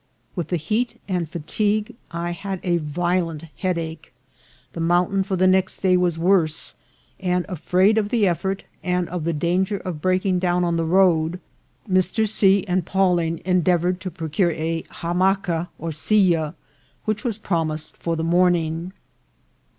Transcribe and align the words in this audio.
With 0.35 0.47
the 0.47 0.55
heat 0.57 0.99
and 1.07 1.29
fatigue 1.29 1.95
I 2.09 2.31
had 2.31 2.59
a 2.63 2.77
violent 2.77 3.43
headache. 3.57 4.11
The 4.73 4.79
mountain 4.79 5.21
for 5.23 5.35
the 5.35 5.45
next 5.45 5.77
day 5.77 5.95
was 5.95 6.17
worse, 6.17 6.73
and, 7.19 7.45
afraid 7.47 7.99
of 7.99 8.09
the 8.09 8.25
effort, 8.27 8.63
and 8.81 9.07
of 9.09 9.25
the 9.25 9.31
danger 9.33 9.77
of 9.77 10.01
breaking 10.01 10.39
down 10.39 10.63
on 10.63 10.75
the 10.75 10.85
road, 10.85 11.39
Mr. 11.87 12.27
C. 12.27 12.63
and 12.67 12.83
Pawling 12.83 13.41
endeavoured 13.45 14.01
to 14.01 14.09
procure 14.09 14.53
a 14.53 14.83
ham 14.89 15.19
maca 15.19 15.67
or 15.77 15.91
silla, 15.91 16.55
which 17.05 17.23
was 17.23 17.37
promised 17.37 17.95
for 17.97 18.15
the 18.15 18.23
morning. 18.23 18.93